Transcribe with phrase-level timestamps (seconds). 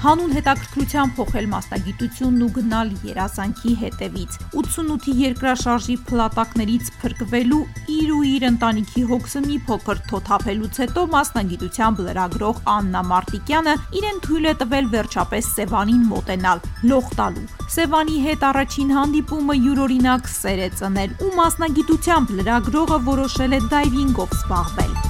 [0.00, 7.58] Հանուն հետաքրքրության փոխել մասնագիտությունն ու գնալ երազանքի հետևից։ 88-ի երկրաշարժի փլատակներից փրկվելու
[7.96, 14.48] իր ու իր ընտանիքի հոգսը մի փոքր թոթափելուց հետո մասնագիտությամբ լրագրող Աննա Մարտիկյանը իրեն թույլ
[14.48, 21.16] է տվել վերջապես Սևանին մոտենալ, լող տալու։ Սևանի հետ առաջին հանդիպումը յուրօրինակ սեր է ծնել
[21.28, 25.09] ու մասնագիտությամբ լրագրողը որոշել է դայվինգով զբաղվել։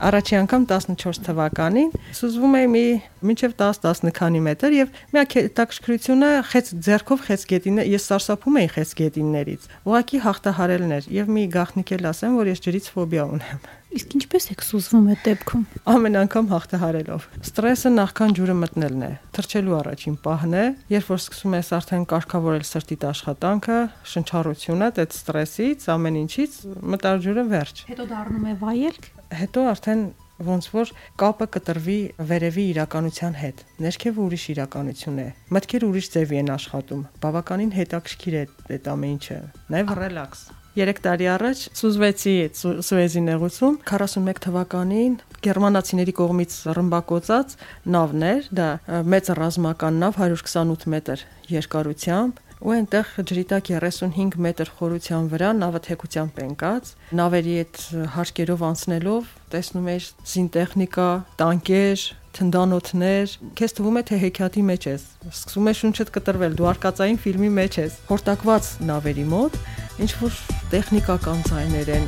[0.00, 2.84] Առաջի անգամ 14 թվականին սուզվում էի մի
[3.30, 8.94] մինչև 10-10 քանի մետր եւ միակ հետաքրքրությունը խեց ձերքով խեց գետինը ես սարսափում էի խեց
[9.00, 14.12] գետիններից։ Ուղղակի հաղթահարելն էր եւ մի գախնիկ էլ ասեմ, որ ես ջրից ֆոբիա ունեմ։ Իսկ
[14.20, 20.18] ինչպես եք սուզվում այդ դեպքում։ Ամեն անգամ հաղթահարելով։ Ստրեսը նախքան ջուրը մտնելն է։ Թրջելու առաջին
[20.26, 23.78] պահն է, երբ որ սկսում ես արդեն կարգավորել սրտիդ աշխատանքը,
[24.14, 26.58] շնչառությունը, այդ ստրեսից, ամեն ինչից,
[26.94, 29.10] մտար ջուրը վերջ։ Հետո դառնում է վայելք։
[29.40, 30.04] Հետո արդեն
[30.40, 31.98] ոնց որ կապը կտրվի
[32.30, 38.46] վերևի իրականության հետ։ Ներքևը ուրիշ իրականություն է։ Մտքերը ուրիշ ձևի են աշխատում։ Բավականին հետաքրքիր է
[38.78, 39.38] այդ ամեն ինչը։
[39.74, 47.56] Նաև ռելաքս։ 3 տարի առաջ սուզվեցի Սուեզի նեղուցում 41 թվականին գերմանացիների կողմից ռմբակոծած
[47.96, 48.68] նավն էր, դա
[49.14, 51.24] մեծ ռազմական նավ 128 մետր
[51.56, 57.78] երկարությամբ ու այնտեղ ջրի տակ 35 մետր խորության վրա նավը թեկությամբ ընկած նավերի այդ
[58.16, 61.08] հարկերով անցնելով տեսնում ես զինտեխնիկա,
[61.40, 62.04] տանկեր,
[62.36, 67.50] թնդանոթներ, քեզ թվում է թե հեքիաթի մեջ ես։ Սկսում է շունչդ կտրվել, դու արկածային ֆիլմի
[67.56, 69.58] մեջ ես։ Հորտակված նավերի մոտ
[69.98, 70.38] ինչ որ
[70.70, 72.06] տեխնիկական ձայներ են։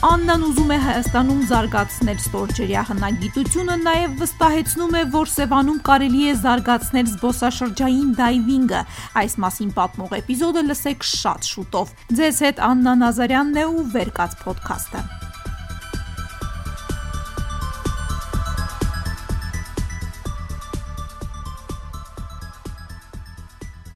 [0.00, 7.10] Աննան ուզում է Հայաստանում զարգացնել ստորջրյա հնագիտությունը, նաև վստահեցնում է, որ Սևանում կարելի է զարգացնել
[7.12, 8.82] զբոսաշրջային դայվինգը։
[9.20, 15.29] Այս մասին պատմող էպիզոդը լսեք շատ շուտով։ Ձեզ հետ Աննա Նազարյանն է ու Վերկաց ոդքասթը։